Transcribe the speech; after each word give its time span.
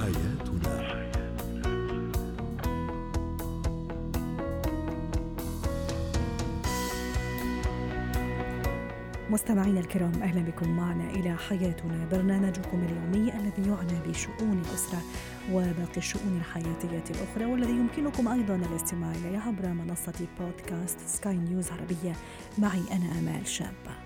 حياتنا 0.00 1.00
مستمعينا 9.30 9.80
الكرام 9.80 10.22
أهلا 10.22 10.40
بكم 10.40 10.76
معنا 10.76 11.10
إلى 11.10 11.36
حياتنا 11.36 12.08
برنامجكم 12.12 12.84
اليومي 12.84 13.32
الذي 13.34 13.70
يعنى 13.70 14.08
بشؤون 14.08 14.62
الأسرة 14.66 15.02
وباقي 15.52 15.96
الشؤون 15.96 16.36
الحياتية 16.36 17.04
الأخرى 17.10 17.44
والذي 17.44 17.72
يمكنكم 17.72 18.28
أيضا 18.28 18.56
الاستماع 18.56 19.10
إليه 19.10 19.38
عبر 19.38 19.68
منصة 19.68 20.26
بودكاست 20.40 20.98
سكاي 21.06 21.36
نيوز 21.36 21.70
عربيه 21.70 22.12
معي 22.58 22.82
أنا 22.92 23.18
آمال 23.18 23.46
شابه. 23.46 23.99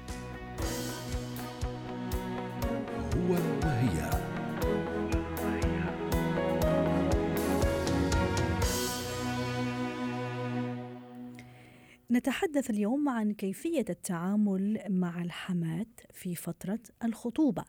نتحدث 12.15 12.71
اليوم 12.71 13.09
عن 13.09 13.33
كيفية 13.33 13.85
التعامل 13.91 14.79
مع 14.89 15.23
الحماة 15.23 15.87
في 16.13 16.35
فترة 16.35 16.79
الخطوبة. 17.05 17.65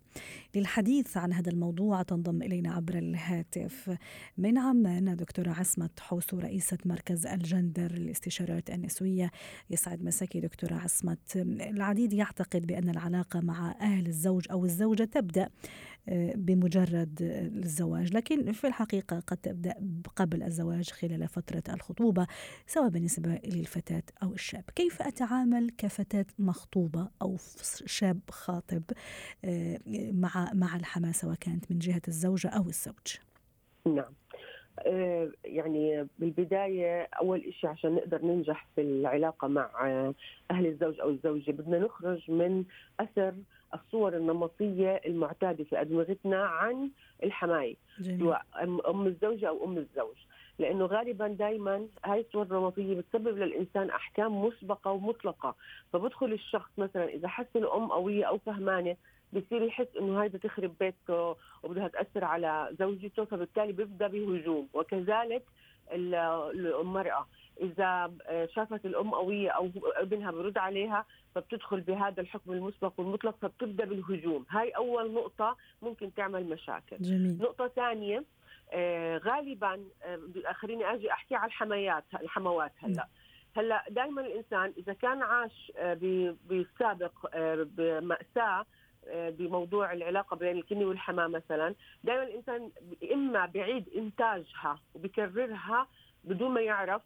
للحديث 0.56 1.18
عن 1.18 1.34
هذا 1.34 1.52
الموضوع 1.52 2.04
تنضم 2.04 2.42
إلينا 2.42 2.74
عبر 2.74 2.98
الهاتف 2.98 3.98
من 4.38 4.58
عمان 4.58 5.16
دكتورة 5.16 5.50
عصمت 5.50 6.00
حوسو 6.00 6.40
رئيسة 6.40 6.78
مركز 6.86 7.26
الجندر 7.26 7.92
للاستشارات 7.92 8.70
النسوية. 8.70 9.32
يسعد 9.70 10.04
مساكي 10.04 10.40
دكتورة 10.40 10.76
عصمت. 10.76 11.36
العديد 11.36 12.14
يعتقد 12.14 12.68
بأن 12.68 12.90
العلاقة 12.90 13.40
مع 13.40 13.76
أهل 13.82 14.08
الزوج 14.08 14.46
أو 14.52 14.66
الزوجة 14.66 15.04
تبدأ 15.04 15.50
بمجرد 16.36 17.18
الزواج 17.66 18.14
لكن 18.14 18.52
في 18.52 18.68
الحقيقة 18.68 19.20
قد 19.20 19.38
تبدأ 19.38 19.76
قبل 20.16 20.44
الزواج 20.44 20.90
خلال 20.90 21.28
فترة 21.28 21.64
الخطوبة 21.74 22.28
سواء 22.68 22.90
بالنسبة 22.90 23.40
للفتاة 23.46 24.04
أو 24.24 24.34
الشاب. 24.34 24.64
كيف 24.76 25.02
أتعامل 25.02 25.70
كفتاة 25.78 26.26
مخطوبة 26.40 27.10
أو 27.22 27.38
شاب 27.86 28.20
خاطب 28.30 28.84
آه، 29.46 29.80
مع 30.12 30.52
مع 30.54 30.76
الحماة 30.76 31.12
سواء 31.12 31.36
كانت 31.36 31.72
من 31.72 31.80
جهة 31.80 32.02
الزوجة 32.08 32.48
أو 32.48 32.70
الزوج؟ 32.70 33.18
نعم. 33.88 34.14
يعني 35.46 36.08
بالبداية 36.20 37.08
أول 37.22 37.54
شيء 37.54 37.70
عشان 37.70 37.96
نقدر 37.96 38.22
ننجح 38.26 38.68
في 38.76 38.82
العلاقة 38.82 39.48
مع 39.48 39.70
أهل 40.52 40.66
الزوج 40.66 41.00
أو 41.00 41.10
الزوجة 41.10 41.52
بدنا 41.52 41.80
نخرج 41.80 42.32
من 42.32 42.64
أثر 43.00 43.34
الصور 43.74 44.18
النمطية 44.18 45.02
المعتادة 45.06 45.64
في 45.64 45.82
أدمغتنا 45.82 46.46
عن 46.46 46.90
الحماية. 47.24 47.76
سواء 48.20 48.46
أم 48.90 49.08
الزوجة 49.08 49.48
أو 49.50 49.66
أم 49.66 49.78
الزوج. 49.78 50.16
لأنه 50.60 50.86
غالبا 50.86 51.28
دائما 51.28 51.88
هاي 52.06 52.20
الصور 52.20 52.44
النمطيه 52.44 52.96
بتسبب 52.96 53.38
للإنسان 53.38 53.90
أحكام 53.90 54.46
مسبقة 54.46 54.92
ومطلقة. 54.92 55.56
فبدخل 55.94 56.34
الشخص 56.34 56.70
مثلا 56.78 57.06
إذا 57.06 57.28
حس 57.28 57.56
الام 57.56 57.88
قوية 57.92 58.26
أو 58.26 58.38
فهمانة 58.38 58.96
بصير 59.34 59.62
يحس 59.62 59.88
إنه 60.00 60.22
هاي 60.22 60.30
بتخرب 60.30 60.74
بيته 60.80 61.36
وبدها 61.64 61.88
تأثر 61.88 62.24
على 62.24 62.70
زوجته 62.80 63.26
فبالتالي 63.26 63.72
بيبدأ 63.72 64.08
بهجوم. 64.08 64.68
وكذلك 64.74 65.44
المرأة. 65.92 67.28
إذا 67.62 68.12
شافت 68.56 68.86
الأم 68.86 69.16
قوية 69.16 69.50
أو 69.50 69.70
ابنها 69.96 70.32
برد 70.32 70.58
عليها 70.58 71.06
فبتدخل 71.36 71.82
بهذا 71.82 72.22
الحكم 72.22 72.52
المسبق 72.52 72.94
والمطلق 72.98 73.36
فبتبدأ 73.42 73.86
بالهجوم. 73.86 74.46
هاي 74.50 74.70
أول 74.70 75.14
نقطة 75.14 75.58
ممكن 75.82 76.14
تعمل 76.14 76.50
مشاكل. 76.50 76.98
جميل. 77.00 77.38
نقطة 77.42 77.68
ثانية 77.68 78.24
غالبا 79.18 79.86
آه 80.04 80.20
خليني 80.54 80.94
أجي 80.94 81.12
أحكي 81.12 81.36
على 81.36 81.48
الحميات 81.48 82.04
الحموات 82.14 82.72
هلأ. 82.78 83.08
هلأ 83.58 83.84
دائما 83.90 84.22
الإنسان 84.22 84.74
إذا 84.78 84.94
كان 84.94 85.22
عاش 85.22 85.72
آه 85.78 85.94
بالسابق 86.50 87.14
آه 87.34 87.68
بمأساة 87.78 88.66
آه، 89.08 89.30
بموضوع 89.30 89.94
العلاقة 89.94 90.36
بين 90.36 90.58
الكني 90.58 90.86
والحماة 90.86 91.28
مثلا 91.28 91.76
دائما 92.04 92.24
الإنسان 92.24 92.72
إما 93.14 93.46
بعيد 93.46 93.90
إنتاجها 93.96 94.80
وبكررها 94.96 95.88
بدون 96.24 96.52
ما 96.52 96.62
يعرف 96.62 97.02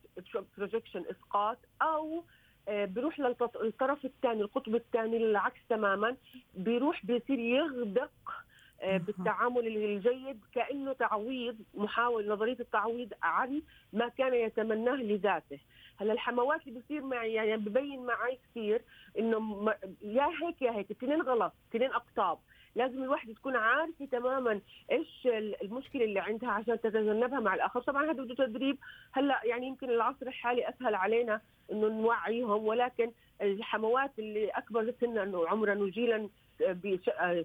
بروجكشن 0.57 1.03
إسقاط 1.11 1.57
أو 1.81 2.23
آه، 2.67 2.85
بيروح 2.85 3.19
للطرف 3.19 4.05
الثاني 4.05 4.41
القطب 4.41 4.75
الثاني 4.75 5.17
العكس 5.17 5.59
تماما 5.69 6.15
بيروح 6.53 7.05
بيصير 7.05 7.39
يغدق 7.39 8.11
آه، 8.29 8.48
بالتعامل 8.83 9.67
الجيد 9.67 10.39
كأنه 10.53 10.93
تعويض 10.93 11.57
محاول 11.73 12.27
نظرية 12.27 12.57
التعويض 12.59 13.13
عن 13.23 13.61
ما 13.93 14.07
كان 14.07 14.33
يتمناه 14.33 14.95
لذاته. 14.95 15.59
هلا 15.97 16.13
الحموات 16.13 16.67
اللي 16.67 16.79
بصير 16.79 17.01
معي 17.01 17.33
يعني 17.33 17.57
ببين 17.57 18.05
معي 18.05 18.39
كثير 18.51 18.81
إنه 19.19 19.71
يا 20.01 20.29
هيك 20.43 20.61
يا 20.61 20.71
هيك 20.71 20.91
اثنين 20.91 21.21
غلط 21.21 21.53
اثنين 21.69 21.91
أقطاب. 21.91 22.37
لازم 22.75 23.03
الواحد 23.03 23.33
تكون 23.33 23.55
عارفه 23.55 24.05
تماما 24.05 24.61
إيش 24.91 25.27
المشكلة 25.61 26.05
اللي 26.05 26.19
عندها 26.19 26.49
عشان 26.49 26.81
تتجنبها 26.81 27.39
مع 27.39 27.53
الآخر. 27.55 27.81
طبعا 27.81 28.05
هذا 28.05 28.23
بده 28.23 28.45
تدريب. 28.45 28.77
هلأ 29.11 29.41
يعني 29.43 29.67
يمكن 29.67 29.89
العصر 29.89 30.27
الحالي 30.27 30.69
أسهل 30.69 30.95
علينا 30.95 31.41
إنه 31.71 31.87
نوعيهم 31.87 32.65
ولكن 32.65 33.11
الحموات 33.41 34.11
اللي 34.19 34.49
أكبر 34.49 34.93
سنا 35.01 35.37
وعمرا 35.37 35.75
وجيلا 35.75 36.29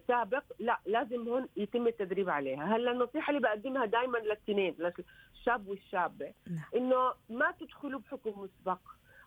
سابق 0.09 0.43
لأ 0.59 0.79
لازم 0.87 1.29
هون 1.29 1.49
يتم 1.57 1.87
التدريب 1.87 2.31
عليها. 2.31 2.77
هلأ 2.77 2.91
النصيحة 2.91 3.31
اللي 3.31 3.41
بقدمها 3.41 3.87
دائما 3.87 4.19
للاثنين 4.19 4.75
للشاب 4.79 5.69
والشابة 5.69 6.33
نعم. 6.47 6.65
إنه 6.77 7.13
ما 7.31 7.51
تدخلوا 7.61 8.01
بحكم 8.01 8.31
مسبق. 8.41 8.79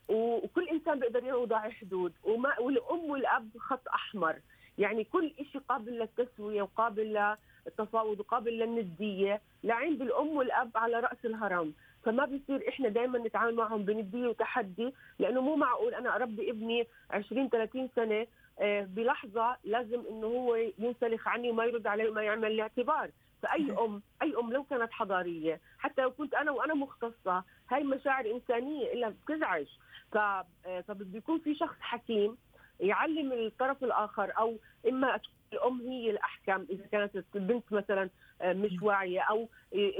وكل 0.09 0.69
إنسان 0.69 1.00
بيقدر 1.00 1.24
يوضع 1.24 1.69
حدود. 1.69 2.13
وما 2.24 2.59
والأم 2.59 3.09
والأب 3.09 3.50
خط 3.57 3.88
أحمر. 3.88 4.36
يعني 4.77 5.03
كل 5.03 5.31
شيء 5.51 5.61
قابل 5.69 5.91
للتسوية 5.91 6.61
وقابل 6.61 7.35
للتفاوض 7.65 8.19
وقابل 8.19 8.51
للندية. 8.51 9.41
لعين 9.63 9.97
بالأم 9.97 10.27
والأب 10.27 10.71
على 10.75 10.99
رأس 10.99 11.25
الهرم. 11.25 11.73
فما 12.03 12.25
بيصير 12.25 12.69
إحنا 12.69 12.89
دائما 12.89 13.19
نتعامل 13.19 13.55
معهم 13.55 13.85
بندية 13.85 14.27
وتحدي 14.27 14.93
لأنه 15.19 15.41
مو 15.41 15.55
معقول 15.55 15.93
أنا 15.93 16.15
أربي 16.15 16.51
ابني 16.51 16.88
20 17.09 17.49
30 17.49 17.89
سنة 17.95 18.27
آه، 18.59 18.81
بلحظة 18.83 19.57
لازم 19.63 20.01
إنه 20.09 20.27
هو 20.27 20.55
ينسلخ 20.55 21.27
عني 21.27 21.49
وما 21.49 21.65
يرد 21.65 21.88
علي 21.88 22.07
وما 22.09 22.21
يعمل 22.21 22.55
لي 22.55 22.61
اعتبار. 22.61 23.09
فأي 23.41 23.71
أم 23.71 24.01
أي 24.21 24.33
أم 24.39 24.53
لو 24.53 24.63
كانت 24.63 24.91
حضارية 24.91 25.59
حتى 25.79 26.01
لو 26.01 26.11
كنت 26.11 26.33
أنا 26.33 26.51
وأنا 26.51 26.73
مختصة 26.73 27.44
هاي 27.69 27.83
مشاعر 27.83 28.31
إنسانية 28.31 28.94
إلا 28.94 29.09
بتزعج. 29.09 29.67
آه، 30.15 30.81
فبيكون 30.88 31.39
في 31.39 31.55
شخص 31.55 31.75
حكيم 31.79 32.38
يعلم 32.79 33.33
الطرف 33.33 33.83
الآخر 33.83 34.33
أو 34.38 34.57
إما 34.88 35.19
الأم 35.53 35.81
هي 35.81 36.11
الأحكم 36.11 36.65
إذا 36.69 36.85
كانت 36.91 37.23
البنت 37.35 37.73
مثلا 37.73 38.09
آه، 38.41 38.53
مش 38.53 38.81
واعية 38.81 39.21
أو 39.21 39.47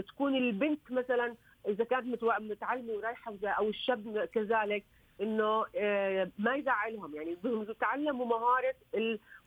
تكون 0.08 0.36
البنت 0.36 0.92
مثلا 0.92 1.36
إذا 1.68 1.84
كانت 1.84 2.24
متعلمة 2.24 2.94
ورايحة 2.94 3.34
أو 3.44 3.70
الشاب 3.70 4.30
كذلك 4.34 4.84
إنه 5.22 5.66
آه، 5.76 6.30
ما 6.40 6.56
يزعلهم. 6.56 7.16
يعني 7.16 7.36
بدهم 7.36 7.62
يتعلموا 7.62 8.26
مهارة 8.26 8.76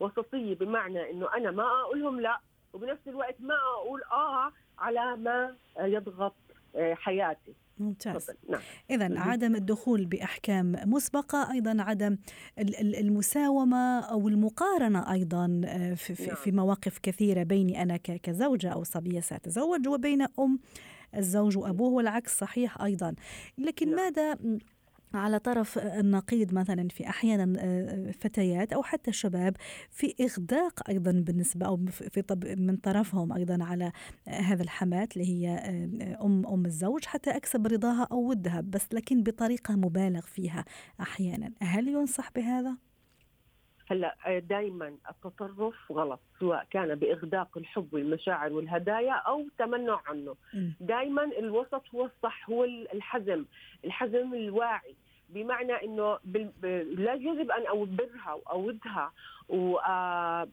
الوسطية 0.00 0.54
بمعنى 0.54 1.10
إنه 1.10 1.34
أنا 1.36 1.50
ما 1.50 1.62
أقول 1.62 2.02
لهم 2.02 2.20
لا 2.20 2.40
وبنفس 2.72 3.08
الوقت 3.08 3.34
ما 3.40 3.54
أقول 3.54 4.02
آه 4.12 4.52
على 4.78 5.16
ما 5.16 5.54
يضغط 5.80 6.34
حياتي 6.76 7.54
ممتاز 7.80 8.30
نعم. 8.48 8.60
إذا 8.90 9.20
عدم 9.20 9.54
الدخول 9.54 10.06
بأحكام 10.06 10.76
مسبقة 10.86 11.52
أيضا 11.52 11.76
عدم 11.78 12.18
المساومة 12.80 14.00
أو 14.00 14.28
المقارنة 14.28 15.12
أيضا 15.12 15.60
آه، 15.64 15.94
في, 15.94 16.14
في, 16.14 16.26
نعم. 16.26 16.34
في 16.34 16.52
مواقف 16.52 16.98
كثيرة 16.98 17.42
بيني 17.42 17.82
أنا 17.82 17.96
كزوجة 17.96 18.68
أو 18.68 18.84
صبية 18.84 19.20
سأتزوج 19.20 19.88
وبين 19.88 20.22
أم 20.22 20.58
الزوج 21.16 21.58
وأبوه 21.58 21.92
والعكس 21.92 22.38
صحيح 22.38 22.82
أيضا 22.82 23.14
لكن 23.58 23.86
نعم. 23.86 23.96
ماذا 23.96 24.38
على 25.14 25.38
طرف 25.38 25.78
النقيض 25.78 26.54
مثلا 26.54 26.88
في 26.88 27.08
أحيانا 27.08 27.60
آه، 27.60 28.10
فتيات 28.10 28.72
أو 28.72 28.82
حتى 28.82 29.12
شباب 29.12 29.56
في 29.90 30.14
إغداق 30.20 30.88
أيضا 30.88 31.12
بالنسبة 31.12 31.66
أو 31.66 31.86
في 31.86 32.22
طب 32.22 32.46
من 32.46 32.76
طرفهم 32.76 33.32
أيضا 33.32 33.64
على 33.64 33.92
هذا 34.28 34.62
الحماه 34.62 35.08
اللي 35.16 35.28
هي 35.28 35.48
آه، 35.48 36.24
أم 36.24 36.46
أم 36.46 36.66
الزوج 36.66 37.04
حتى 37.04 37.30
أكسب 37.30 37.66
رضاها 37.66 38.08
أو 38.12 38.28
ودها 38.28 38.60
بس 38.60 38.86
لكن 38.92 39.22
بطريقة 39.22 39.76
مبالغ 39.76 40.20
فيها 40.20 40.64
أحيانا 41.00 41.52
هل 41.62 41.88
ينصح 41.88 42.30
بهذا؟ 42.36 42.89
هلا 43.90 44.16
آه، 44.26 44.38
دائما 44.38 44.94
التطرف 45.10 45.92
غلط 45.92 46.20
سواء 46.40 46.66
كان 46.70 46.94
بإغداق 46.94 47.58
الحب 47.58 47.94
والمشاعر 47.94 48.52
والهدايا 48.52 49.12
أو 49.12 49.46
تمنع 49.58 50.00
عنه. 50.06 50.34
دائما 50.80 51.24
الوسط 51.24 51.82
هو 51.94 52.04
الصح 52.04 52.50
هو 52.50 52.64
الحزم 52.64 53.44
الحزم 53.84 54.34
الواعي. 54.34 54.94
بمعنى 55.34 55.72
إنه 55.72 56.18
لا 56.96 57.14
يجب 57.14 57.50
ان 57.50 57.66
ابرها 57.66 58.34
وأودها. 58.34 59.12
و 59.50 59.76
آه، 59.76 60.48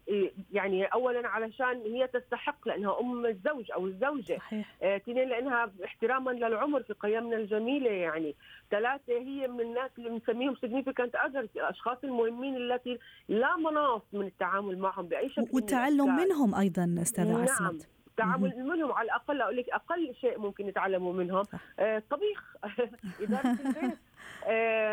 يعني 0.51 0.85
اولا 0.85 1.27
علشان 1.27 1.81
هي 1.81 2.07
تستحق 2.07 2.67
لأنها 2.67 2.99
أم 2.99 3.25
الزوج 3.25 3.71
أو 3.71 3.85
الزوجة. 3.87 4.37
صحيح. 4.37 4.75
اثنين 4.83 5.29
لأنها 5.29 5.71
احتراما 5.85 6.31
للعمر 6.31 6.83
في 6.83 6.93
قيمنا 6.93 7.37
الجميلة 7.37 7.91
يعني. 7.91 8.35
ثلاثة 8.71 9.13
هي 9.13 9.47
من 9.47 9.61
الناس 9.61 9.91
اللي 9.97 10.09
بنسميهم 10.09 10.55
significant 10.55 11.11
others 11.11 11.47
الأشخاص 11.55 11.97
المهمين 12.03 12.55
التي 12.55 12.99
لا 13.29 13.55
مناص 13.55 14.01
من 14.13 14.25
التعامل 14.25 14.77
معهم 14.77 15.05
بأي 15.05 15.29
شكل 15.29 15.49
والتعلم 15.53 16.15
منهم 16.15 16.55
أيضا 16.55 16.95
أستاذة 17.01 17.31
نعم. 17.31 17.41
عصمت. 17.41 17.87
التعامل 18.07 18.53
منهم 18.57 18.91
على 18.91 19.05
الأقل 19.05 19.41
أقول 19.41 19.57
لك 19.57 19.69
أقل 19.69 20.15
شيء 20.21 20.39
ممكن 20.39 20.67
يتعلموا 20.67 21.13
منهم. 21.13 21.43
آه 21.79 22.03
طبيخ. 22.09 22.55
اداره 23.21 23.47
البيت 23.47 23.77
آه، 23.77 23.97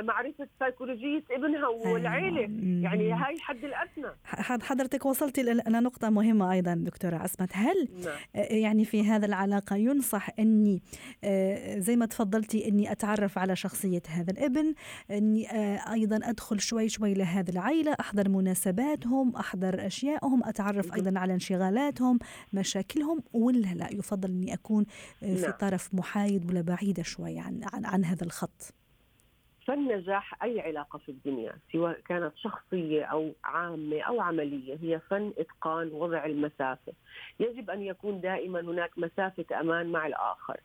معرفة 0.02 0.48
سيكولوجيه 0.58 1.22
ابنها 1.30 1.68
والعيلة. 1.68 2.40
يعني 2.82 3.12
هاي 3.12 3.34
الحد 3.34 3.64
الأدنى. 3.64 4.14
حضرتك 4.62 5.06
وصلتي 5.06 5.42
لنقطه 5.42 6.10
مهمة 6.10 6.52
أيضا 6.52 6.74
دكتورة 6.74 7.16
عصمت. 7.16 7.50
هل 7.52 7.88
نعم. 8.04 8.14
آه، 8.36 8.38
يعني 8.38 8.84
في 8.84 9.04
هذا 9.04 9.26
العلاقة 9.26 9.76
ينصح 9.76 10.28
إني 10.38 10.82
آه، 11.24 11.78
زي 11.78 11.96
ما 11.96 12.06
تفضلتي 12.06 12.68
إني 12.68 12.92
أتعرف 12.92 13.38
على 13.38 13.56
شخصية 13.56 14.02
هذا 14.08 14.30
الابن 14.32 14.74
إني 15.10 15.46
أيضا 15.92 16.20
أدخل 16.22 16.60
شوي 16.60 16.88
شوي 16.88 17.14
لهذه 17.14 17.50
العائله 17.50 17.96
أحضر 18.00 18.28
مناسباتهم 18.28 19.36
أحضر 19.36 19.86
اشيائهم 19.86 20.44
أتعرف 20.44 20.94
أيضا 20.94 21.18
على 21.18 21.34
انشغالاتهم 21.34 22.18
مشاكلهم 22.52 23.22
ولا 23.32 23.74
لا؟ 23.74 23.92
يفضل 23.92 24.30
إني 24.30 24.54
أكون 24.54 24.84
في 25.20 25.42
نعم. 25.42 25.50
طرف 25.50 25.94
محايد 25.94 26.50
ولا 26.50 26.60
بعيده 26.60 27.02
شوي 27.02 27.38
عن 27.38 27.60
عن, 27.72 27.84
عن 27.84 28.04
هذا 28.04 28.24
الخط. 28.24 28.74
فن 29.66 30.04
أي 30.42 30.60
علاقة 30.60 30.98
في 30.98 31.08
الدنيا 31.08 31.52
سواء 31.72 32.00
كانت 32.00 32.36
شخصية 32.36 33.04
أو 33.04 33.32
عامة 33.44 34.00
أو 34.00 34.20
عملية 34.20 34.78
هي 34.82 35.00
فن 35.10 35.32
إتقان 35.38 35.88
وضع 35.92 36.24
المسافة. 36.24 36.92
يجب 37.40 37.70
أن 37.70 37.82
يكون 37.82 38.20
دائما 38.20 38.60
هناك 38.60 38.90
مسافة 38.96 39.60
أمان 39.60 39.92
مع 39.92 40.06
الآخر. 40.06 40.60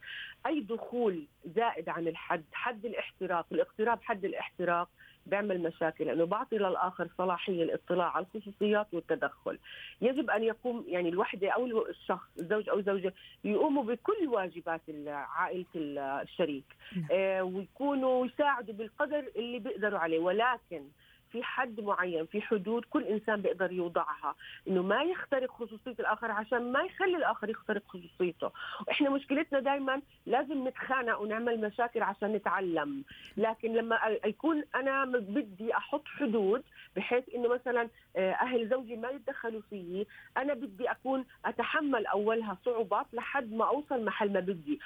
أي 0.46 0.60
دخول 0.62 1.24
زائد 1.56 1.90
عن 1.90 2.08
الحد 2.08 2.44
حد 2.54 2.86
الاحتراق 2.86 3.46
الاقتراب 3.52 4.02
حد 4.04 4.26
الاحتراق 4.26 4.90
بيعمل 5.26 5.64
مشاكل 5.64 6.06
لأنه 6.06 6.26
بعطي 6.26 6.58
للآخر 6.58 7.08
صلاحية 7.18 7.64
الاطلاع 7.64 8.08
على 8.08 8.26
الخصوصيات 8.36 8.88
والتدخل. 8.94 9.60
يجب 10.02 10.30
أن 10.30 10.44
يقوم 10.44 10.86
يعني 10.88 11.10
الوحدة 11.10 11.50
أو 11.50 11.86
الشخص 11.90 12.28
الزوج 12.40 12.70
أو 12.70 12.80
الزوجة 12.80 13.14
يقوموا 13.44 13.84
بكل 13.84 14.28
واجبات 14.28 14.82
عائله 15.08 15.66
الشريك. 15.76 16.66
نعم. 16.96 17.08
آه 17.12 17.44
ويكونوا 17.44 18.26
يساعدوا 18.26 18.74
بالقدر 18.90 19.32
اللي 19.36 19.60
بيقدروا 19.60 20.00
عليه. 20.00 20.20
ولكن 20.20 20.90
في 21.32 21.44
حد 21.44 21.80
معين 21.80 22.26
في 22.26 22.42
حدود 22.42 22.86
كل 22.90 23.04
إنسان 23.04 23.42
بيقدر 23.42 23.72
يوضعها. 23.72 24.36
إنه 24.68 24.82
ما 24.84 25.04
يخترق 25.04 25.52
خصوصية 25.52 25.96
الآخر 26.00 26.32
عشان 26.32 26.72
ما 26.72 26.82
يخلي 26.82 27.18
الآخر 27.18 27.50
يخترق 27.50 27.84
خصوصيته. 27.88 28.52
وإحنا 28.88 29.10
مشكلتنا 29.10 29.60
دائما 29.60 30.02
لازم 30.26 30.68
نتخانق 30.68 31.20
ونعمل 31.22 31.62
مشاكل 31.62 32.02
عشان 32.02 32.34
نتعلم. 32.34 33.04
لكن 33.38 33.74
لما 33.74 34.00
يكون 34.26 34.64
أنا 34.76 35.06
بدي 35.06 35.78
أحط 35.78 36.06
حدود 36.06 36.64
بحيث 36.96 37.24
إنه 37.36 37.50
مثلا 37.50 37.90
آه، 38.18 38.32
أهل 38.32 38.70
زوجي 38.70 38.96
ما 38.96 39.10
يتدخلوا 39.10 39.62
فيي 39.70 40.08
أنا 40.38 40.54
بدي 40.54 40.92
أكون 40.92 41.26
أتحمل 41.46 42.06
أولها 42.06 42.58
صعوبات 42.66 43.06
لحد 43.14 43.54
ما 43.54 43.66
أوصل 43.66 44.06
محل 44.06 44.34
ما 44.34 44.40
بدي. 44.40 44.80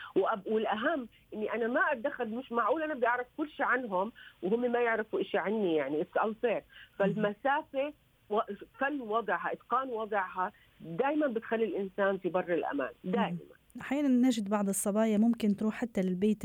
والأهم 0.46 1.08
إني 1.34 1.54
أنا 1.54 1.68
ما 1.68 1.92
أتدخل 1.92 2.30
مش 2.30 2.52
معقول 2.52 2.84
أنا 2.84 2.94
بدي 2.94 3.08
أعرف 3.08 3.28
كل 3.38 3.50
شيء 3.50 3.66
عنهم 3.66 4.12
وهم 4.44 4.72
ما 4.72 4.80
يعرفوا 4.80 5.24
شيء 5.24 5.40
عني 5.40 5.76
يعني. 5.76 6.02
Unfair 6.34 6.62
فالمسافة 6.98 7.94
فن 8.80 9.02
وضعها 9.02 9.54
إتقان 9.54 9.90
وضعها 9.90 10.52
دائما 10.80 11.28
بتخلي 11.28 11.66
الإنسان 11.66 12.18
في 12.18 12.30
بر 12.30 12.54
الأمان 12.54 12.90
دائما 13.04 13.38
أحيانا 13.82 14.28
نجد 14.28 14.50
بعض 14.50 14.70
الصبايا 14.70 15.18
ممكن 15.18 15.56
تروح 15.56 15.74
حتى 15.76 16.02
للبيت 16.02 16.44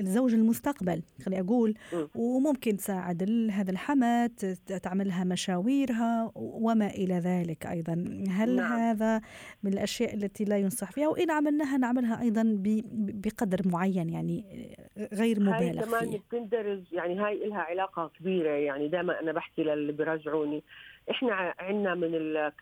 الزوج 0.00 0.34
المستقبل 0.34 1.02
خلي 1.24 1.40
أقول 1.40 1.74
وممكن 2.14 2.76
تساعد 2.76 3.22
هذا 3.52 3.70
الحمات 3.70 4.44
تعملها 4.82 5.24
مشاويرها 5.24 6.32
وما 6.34 6.86
إلى 6.86 7.14
ذلك 7.14 7.66
أيضا. 7.66 8.24
هل 8.28 8.56
نعم. 8.56 8.72
هذا 8.72 9.20
من 9.62 9.72
الأشياء 9.72 10.14
التي 10.14 10.44
لا 10.44 10.58
ينصح 10.58 10.92
فيها؟ 10.92 11.08
وإن 11.08 11.30
عملناها 11.30 11.78
نعملها 11.78 12.20
أيضا 12.20 12.42
بقدر 12.94 13.60
معين 13.64 14.10
يعني 14.10 14.44
غير 15.12 15.40
مبالغ 15.40 15.84
هاي 15.96 16.08
كمان 16.08 16.10
بتندرج 16.10 16.82
يعني 16.92 17.18
هاي 17.18 17.48
لها 17.48 17.58
علاقة 17.60 18.10
كبيرة 18.18 18.50
يعني 18.50 18.88
دائما 18.88 19.20
أنا 19.20 19.32
بحكي 19.32 19.62
للي 19.62 19.92
بيراجعوني 19.92 20.62
إحنا 21.10 21.54
عندنا 21.58 21.94
من 21.94 22.14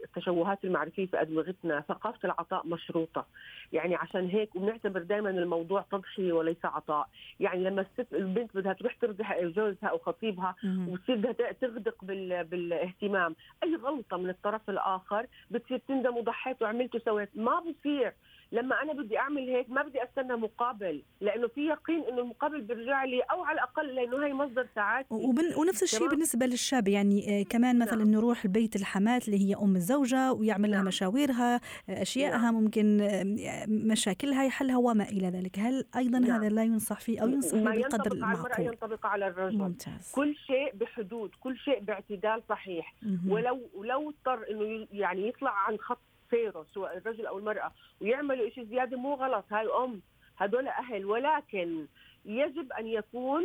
التشوهات 0.04 0.64
المعرفية 0.64 1.06
في 1.06 1.20
ادمغتنا 1.20 1.80
ثقافة 1.88 2.18
العطاء 2.24 2.66
مشروطة. 2.66 3.26
يعني 3.72 3.94
عشان 3.94 4.28
هيك 4.28 4.56
وبنعتبر 4.56 5.02
دائما 5.02 5.30
الموضوع 5.30 5.84
تضحيه 5.90 6.32
وليس 6.32 6.64
عطاء. 6.64 7.08
يعني 7.40 7.64
لما 7.64 7.80
الست 7.80 8.14
البنت 8.14 8.56
بدها 8.56 8.72
تروح 8.72 8.94
ترضي 8.94 9.24
جوزها 9.40 9.88
أو 9.88 9.98
خطيبها 9.98 10.54
وتصير 10.64 11.16
بدها 11.16 11.52
تغدق 11.52 12.04
بال... 12.04 12.44
بالاهتمام 12.44 13.36
أي 13.62 13.76
غلطة 13.76 14.16
من 14.16 14.30
الطرف 14.30 14.70
الآخر 14.70 15.26
بتصير 15.50 15.78
تندم 15.88 16.16
وضحيت 16.16 16.62
وعملت 16.62 16.94
وسويت. 16.94 17.28
ما 17.34 17.60
بصير. 17.60 18.12
لما 18.52 18.82
أنا 18.82 18.92
بدي 18.92 19.18
أعمل 19.18 19.48
هيك 19.48 19.70
ما 19.70 19.82
بدي 19.82 20.04
أستنى 20.04 20.36
مقابل 20.36 21.02
لأنه 21.20 21.48
في 21.48 21.66
يقين 21.66 22.04
إنه 22.04 22.20
المقابل 22.22 22.60
بيرجع 22.60 23.04
لي 23.04 23.20
أو 23.20 23.44
على 23.44 23.54
الأقل 23.54 23.94
لأنه 23.94 24.26
هي 24.26 24.32
مصدر 24.32 24.66
سعادتي 24.74 25.14
وبن... 25.14 25.54
ونفس 25.56 25.82
الشيء 25.82 26.08
بالنسبة 26.08 26.46
للشاب 26.46 26.88
يعني 26.88 27.40
آه، 27.40 27.42
كمان 27.42 27.78
مثلا 27.78 28.04
نعم. 28.04 28.10
نروح 28.10 28.44
البيت 28.44 28.76
الحمات 28.76 29.28
اللي 29.28 29.48
هي 29.48 29.54
أم 29.54 29.76
الزوجة 29.76 30.32
ويعمل 30.32 30.70
لها 30.70 30.78
نعم. 30.78 30.86
مشاويرها 30.86 31.54
آه، 31.54 32.02
أشيائها 32.02 32.38
نعم. 32.38 32.54
ممكن 32.54 33.00
آه، 33.00 33.66
مشاكلها 33.68 34.44
يحلها 34.44 34.76
وما 34.76 35.04
إلى 35.04 35.28
ذلك 35.28 35.58
هل 35.58 35.84
أيضا 35.96 36.18
نعم. 36.18 36.30
هذا 36.30 36.48
لا 36.48 36.62
ينصح 36.62 37.00
فيه 37.00 37.22
أو 37.22 37.28
ينصح 37.28 37.58
ما 37.58 37.70
بالقدر 37.70 38.12
المعقول 38.12 38.52
على 38.52 38.66
ينطبق 38.66 39.06
على 39.06 39.26
الرجل 39.26 39.58
ممتاز. 39.58 40.12
كل 40.14 40.36
شيء 40.36 40.74
بحدود 40.74 41.30
كل 41.40 41.56
شيء 41.56 41.80
باعتدال 41.80 42.42
صحيح 42.48 42.94
ولو 43.28 43.70
ولو 43.74 44.10
اضطر 44.10 44.50
إنه 44.50 44.86
يعني 44.92 45.28
يطلع 45.28 45.50
عن 45.50 45.78
خط 45.78 45.98
سيره 46.30 46.66
سواء 46.74 46.96
الرجل 46.96 47.26
أو 47.26 47.38
المرأة 47.38 47.72
ويعملوا 48.00 48.50
شيء 48.50 48.64
زيادة 48.64 48.96
مو 48.96 49.14
غلط. 49.14 49.44
هاي 49.50 49.66
أم 49.84 50.00
هدول 50.38 50.68
أهل. 50.68 51.04
ولكن 51.04 51.86
يجب 52.24 52.72
أن 52.72 52.86
يكون 52.86 53.42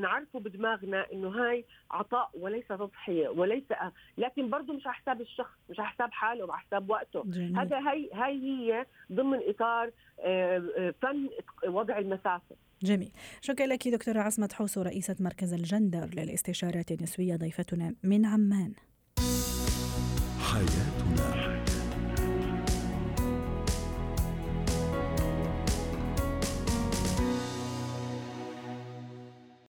نعرفه 0.00 0.40
بدماغنا 0.40 1.06
إنه 1.12 1.28
هاي 1.28 1.64
عطاء 1.90 2.30
وليس 2.34 2.68
تضحية 2.68 3.28
وليس 3.28 3.64
لكن 4.18 4.50
برضه 4.50 4.72
مش 4.72 4.86
على 4.86 4.94
حساب 4.94 5.20
الشخص 5.20 5.54
مش 5.70 5.80
على 5.80 5.88
حساب 5.88 6.12
حاله 6.12 6.44
وعلى 6.44 6.60
حساب 6.60 6.90
وقته. 6.90 7.22
جميل. 7.26 7.58
هذا 7.58 7.78
هي 7.78 8.10
هاي 8.14 8.42
هي 8.42 8.86
ضمن 9.12 9.40
إطار 9.48 9.90
آه، 10.20 10.62
آه، 10.78 10.94
فن 11.02 11.28
وضع 11.66 11.98
المسافة. 11.98 12.56
جميل. 12.82 13.12
شكرا 13.40 13.66
لك 13.66 13.88
دكتورة 13.88 14.18
عصمت 14.20 14.52
حوسو 14.52 14.82
رئيسة 14.82 15.16
مركز 15.20 15.54
الجندر 15.54 16.08
للاستشارات 16.16 16.90
النسوية 16.90 17.36
ضيفتنا 17.36 17.94
من 18.04 18.26
عمان. 18.26 18.72
حياتنا. 20.52 21.59